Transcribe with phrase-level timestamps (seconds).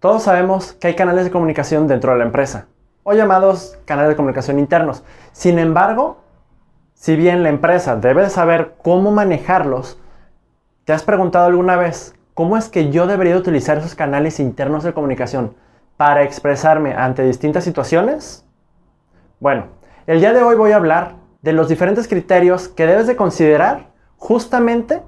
[0.00, 2.66] Todos sabemos que hay canales de comunicación dentro de la empresa,
[3.02, 5.02] o llamados canales de comunicación internos.
[5.32, 6.18] Sin embargo,
[6.94, 10.00] si bien la empresa debe saber cómo manejarlos,
[10.84, 14.94] ¿te has preguntado alguna vez cómo es que yo debería utilizar esos canales internos de
[14.94, 15.56] comunicación
[15.96, 18.46] para expresarme ante distintas situaciones?
[19.40, 19.66] Bueno,
[20.06, 23.88] el día de hoy voy a hablar de los diferentes criterios que debes de considerar
[24.16, 25.02] justamente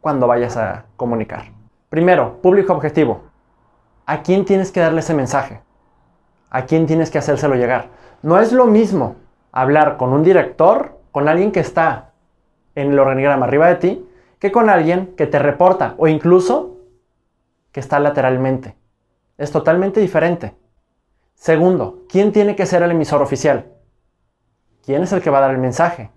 [0.00, 1.52] cuando vayas a comunicar.
[1.90, 3.33] Primero, público objetivo.
[4.06, 5.60] ¿A quién tienes que darle ese mensaje?
[6.50, 7.88] ¿A quién tienes que hacérselo llegar?
[8.22, 9.16] No es lo mismo
[9.50, 12.12] hablar con un director, con alguien que está
[12.74, 16.76] en el organigrama arriba de ti, que con alguien que te reporta o incluso
[17.72, 18.76] que está lateralmente.
[19.38, 20.54] Es totalmente diferente.
[21.34, 23.72] Segundo, ¿quién tiene que ser el emisor oficial?
[24.84, 26.10] ¿Quién es el que va a dar el mensaje?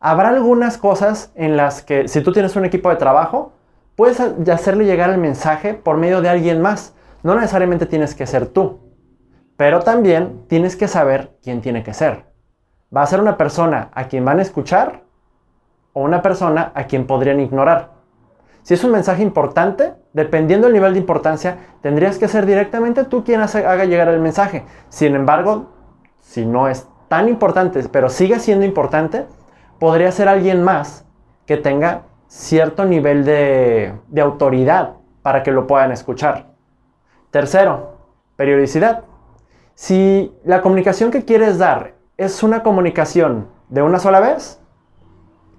[0.00, 3.52] Habrá algunas cosas en las que si tú tienes un equipo de trabajo,
[3.96, 6.94] puedes hacerle llegar el mensaje por medio de alguien más.
[7.26, 8.78] No necesariamente tienes que ser tú,
[9.56, 12.26] pero también tienes que saber quién tiene que ser.
[12.96, 15.02] ¿Va a ser una persona a quien van a escuchar
[15.92, 17.94] o una persona a quien podrían ignorar?
[18.62, 23.24] Si es un mensaje importante, dependiendo del nivel de importancia, tendrías que ser directamente tú
[23.24, 24.64] quien haga llegar el mensaje.
[24.88, 25.72] Sin embargo,
[26.20, 29.26] si no es tan importante, pero sigue siendo importante,
[29.80, 31.04] podría ser alguien más
[31.44, 36.54] que tenga cierto nivel de, de autoridad para que lo puedan escuchar.
[37.30, 37.96] Tercero,
[38.36, 39.04] periodicidad.
[39.74, 44.60] Si la comunicación que quieres dar es una comunicación de una sola vez,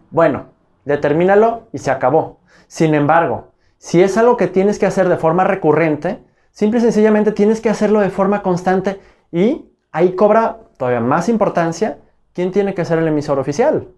[0.10, 0.48] bueno,
[0.86, 2.40] determínalo y se acabó.
[2.68, 7.32] Sin embargo, si es algo que tienes que hacer de forma recurrente, simple y sencillamente
[7.32, 9.00] tienes que hacerlo de forma constante
[9.32, 12.00] y ahí cobra todavía más importancia
[12.34, 13.90] quién tiene que ser el emisor oficial.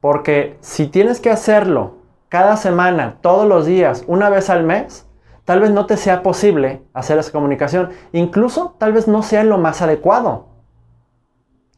[0.00, 1.96] Porque si tienes que hacerlo
[2.28, 5.07] cada semana, todos los días, una vez al mes,
[5.48, 7.88] tal vez no te sea posible hacer esa comunicación.
[8.12, 10.48] Incluso tal vez no sea lo más adecuado.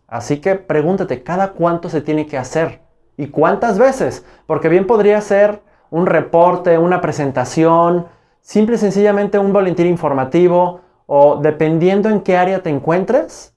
[0.09, 2.83] Así que pregúntate, ¿cada cuánto se tiene que hacer?
[3.17, 4.27] ¿Y cuántas veces?
[4.49, 8.09] Porque bien podría ser un reporte, una presentación,
[8.41, 13.55] simple y sencillamente un boletín informativo o dependiendo en qué área te encuentres,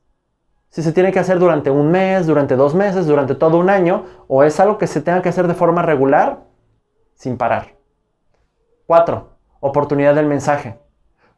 [0.69, 4.05] si se tiene que hacer durante un mes, durante dos meses, durante todo un año,
[4.27, 6.43] o es algo que se tenga que hacer de forma regular,
[7.15, 7.75] sin parar.
[8.85, 9.32] 4
[9.63, 10.77] oportunidad del mensaje.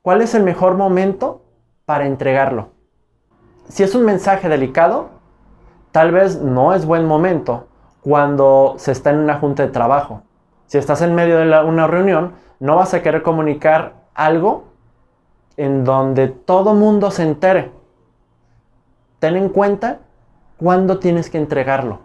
[0.01, 1.43] ¿Cuál es el mejor momento
[1.85, 2.69] para entregarlo?
[3.69, 5.09] Si es un mensaje delicado,
[5.91, 7.67] tal vez no es buen momento
[8.01, 10.23] cuando se está en una junta de trabajo.
[10.65, 14.65] Si estás en medio de una reunión, no vas a querer comunicar algo
[15.55, 17.71] en donde todo mundo se entere.
[19.19, 19.99] Ten en cuenta
[20.57, 21.99] cuándo tienes que entregarlo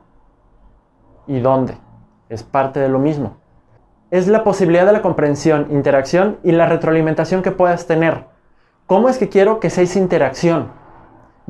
[1.26, 1.78] y dónde.
[2.28, 3.39] Es parte de lo mismo
[4.10, 8.24] es la posibilidad de la comprensión, interacción y la retroalimentación que puedas tener.
[8.86, 10.68] ¿Cómo es que quiero que sea esa interacción?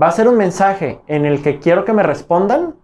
[0.01, 2.75] ¿Va a ser un mensaje en el que quiero que me respondan?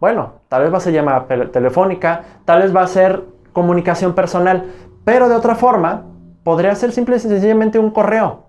[0.00, 4.72] Bueno, tal vez va a ser llamada telefónica, tal vez va a ser comunicación personal,
[5.04, 6.04] pero de otra forma,
[6.44, 8.44] podría ser simple y sencillamente un correo.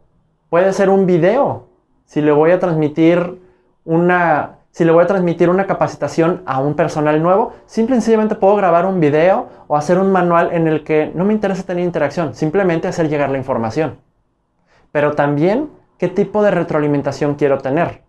[0.49, 1.67] Puede ser un video.
[2.05, 3.41] Si le voy a transmitir
[3.85, 8.35] una si le voy a transmitir una capacitación a un personal nuevo, simple y sencillamente
[8.35, 11.83] puedo grabar un video o hacer un manual en el que no me interesa tener
[11.83, 13.97] interacción, simplemente hacer llegar la información.
[14.91, 18.03] Pero también, ¿qué tipo de retroalimentación quiero tener?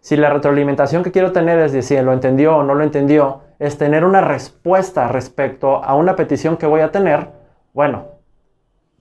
[0.00, 3.78] Si la retroalimentación que quiero tener es decir, lo entendió o no lo entendió, es
[3.78, 7.30] tener una respuesta respecto a una petición que voy a tener,
[7.72, 8.08] bueno,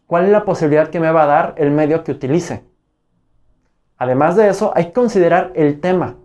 [0.07, 2.63] ¿cuál es la posibilidad que me va a dar el medio que utilice?
[3.97, 6.15] Además de eso, hay que considerar el tema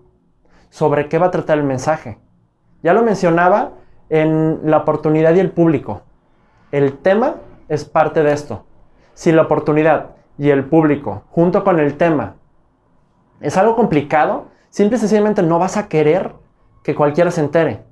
[0.71, 2.19] sobre qué va a tratar el mensaje.
[2.83, 3.73] Ya lo mencionaba
[4.11, 6.03] en la oportunidad y el público.
[6.73, 7.37] El tema
[7.69, 8.65] es parte de esto.
[9.15, 12.37] Si la oportunidad y el público, junto con el tema,
[13.41, 16.35] es algo complicado, simple y sencillamente no vas a querer
[16.83, 17.85] que cualquiera se entere.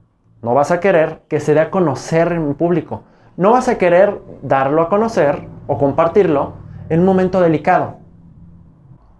[0.42, 3.02] No vas a querer que se dé a conocer en público.
[3.36, 6.54] No vas a querer darlo a conocer o compartirlo
[6.88, 7.96] en un momento delicado.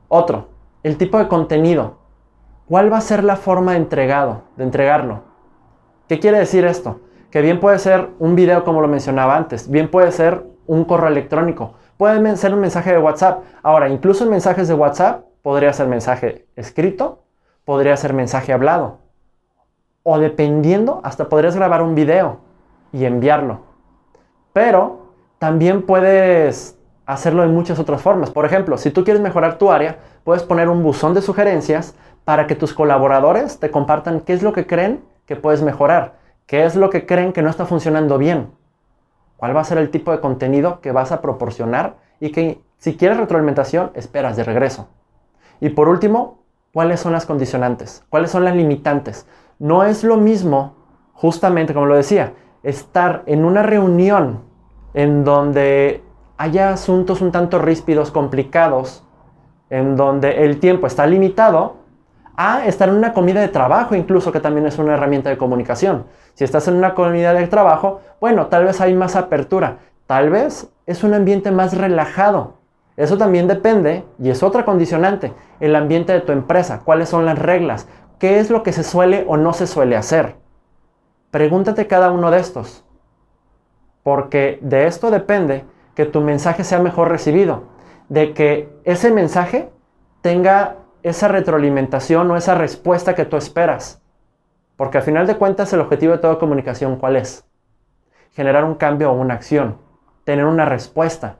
[0.08, 0.48] Otro,
[0.82, 1.98] el tipo de contenido.
[2.68, 5.20] ¿Cuál va a ser la forma de entregado, de entregarlo?
[6.08, 7.00] ¿Qué quiere decir esto?
[7.30, 11.08] Que bien puede ser un video como lo mencionaba antes, bien puede ser un correo
[11.08, 13.44] electrónico, puede ser un mensaje de WhatsApp.
[13.62, 17.22] Ahora, incluso en mensajes de WhatsApp podría ser mensaje escrito,
[17.64, 18.98] podría ser mensaje hablado.
[20.02, 22.40] O dependiendo, hasta podrías grabar un video
[22.92, 23.60] y enviarlo.
[24.52, 28.30] Pero también puedes hacerlo de muchas otras formas.
[28.30, 31.94] Por ejemplo, si tú quieres mejorar tu área, puedes poner un buzón de sugerencias
[32.24, 36.64] para que tus colaboradores te compartan qué es lo que creen que puedes mejorar, qué
[36.64, 38.50] es lo que creen que no está funcionando bien,
[39.36, 42.96] cuál va a ser el tipo de contenido que vas a proporcionar y que Si
[42.96, 44.88] quieres retroalimentación, esperas de regreso.
[45.60, 46.42] Y por último,
[46.74, 48.04] ¿cuáles son las condicionantes?
[48.10, 49.28] ¿Cuáles son las limitantes?
[49.60, 50.74] No es lo mismo,
[51.14, 52.34] justamente como lo decía,
[52.64, 54.42] estar en una reunión
[54.92, 56.02] en donde
[56.36, 59.05] haya asuntos un tanto ríspidos, complicados,
[59.70, 61.76] en donde el tiempo está limitado,
[62.36, 66.04] a estar en una comida de trabajo incluso, que también es una herramienta de comunicación.
[66.34, 70.68] Si estás en una comida de trabajo, bueno, tal vez hay más apertura, tal vez
[70.84, 72.54] es un ambiente más relajado.
[72.96, 77.38] Eso también depende, y es otra condicionante, el ambiente de tu empresa, cuáles son las
[77.38, 80.36] reglas, qué es lo que se suele o no se suele hacer.
[81.30, 82.84] Pregúntate cada uno de estos,
[84.02, 85.64] porque de esto depende
[85.94, 87.64] que tu mensaje sea mejor recibido,
[88.08, 89.70] de que ese mensaje
[90.20, 94.02] tenga esa retroalimentación o esa respuesta que tú esperas.
[94.76, 97.44] Porque al final de cuentas el objetivo de toda comunicación, ¿cuál es?
[98.32, 99.78] Generar un cambio o una acción,
[100.24, 101.36] tener una respuesta.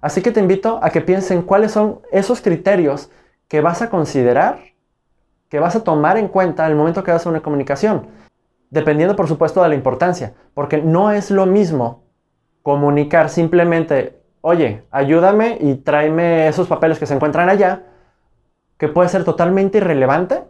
[0.00, 3.10] Así que te invito a que pienses en cuáles son esos criterios
[3.48, 4.60] que vas a considerar,
[5.48, 8.08] que vas a tomar en cuenta al momento que hagas una comunicación,
[8.70, 12.04] dependiendo por supuesto de la importancia, porque no es lo mismo
[12.62, 17.84] comunicar simplemente, oye, ayúdame y tráeme esos papeles que se encuentran allá,
[18.76, 20.44] que puede ser totalmente irrelevante,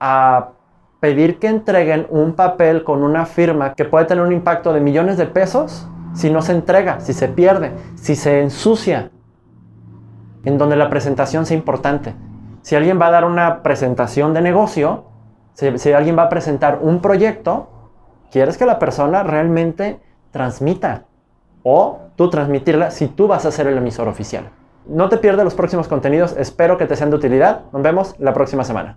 [0.00, 0.52] a
[1.00, 5.18] pedir que entreguen un papel con una firma que puede tener un impacto de millones
[5.18, 9.10] de pesos si no se entrega, si se pierde, si se ensucia,
[10.44, 12.14] en donde la presentación sea importante.
[12.62, 15.04] Si alguien va a dar una presentación de negocio,
[15.52, 17.68] si, alguien va a presentar un proyecto,
[18.30, 20.00] quieres que la persona realmente
[20.30, 21.04] transmita
[21.62, 24.50] o tú transmitirla si tú vas a ser el emisor oficial.
[24.86, 27.62] No te pierdas los próximos contenidos, espero que te sean de utilidad.
[27.72, 28.94] Nos vemos la próxima semana.